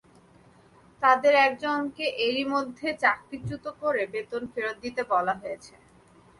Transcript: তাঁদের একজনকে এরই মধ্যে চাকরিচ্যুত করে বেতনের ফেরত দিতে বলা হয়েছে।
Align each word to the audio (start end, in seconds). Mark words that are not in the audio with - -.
তাঁদের 1.01 1.33
একজনকে 1.47 2.05
এরই 2.25 2.45
মধ্যে 2.53 2.87
চাকরিচ্যুত 3.03 3.65
করে 3.81 4.01
বেতনের 4.13 4.51
ফেরত 4.53 4.77
দিতে 4.85 5.01
বলা 5.11 5.33
হয়েছে। 5.41 5.73